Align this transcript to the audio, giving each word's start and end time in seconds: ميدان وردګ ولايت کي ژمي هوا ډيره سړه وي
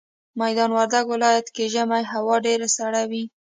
ميدان 0.41 0.69
وردګ 0.73 1.05
ولايت 1.13 1.47
کي 1.55 1.65
ژمي 1.73 2.03
هوا 2.13 2.35
ډيره 2.45 2.67
سړه 2.77 3.01
وي 3.11 3.23